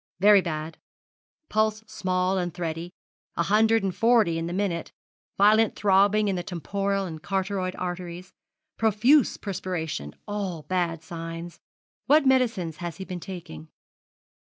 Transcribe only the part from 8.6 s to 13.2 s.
profuse perspiration all bad signs. What medicines has he been